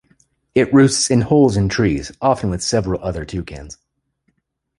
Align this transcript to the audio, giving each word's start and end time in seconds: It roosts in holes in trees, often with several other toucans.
It 0.55 0.73
roosts 0.73 1.11
in 1.11 1.21
holes 1.21 1.55
in 1.55 1.69
trees, 1.69 2.11
often 2.23 2.49
with 2.49 2.63
several 2.63 3.03
other 3.03 3.23
toucans. 3.23 3.77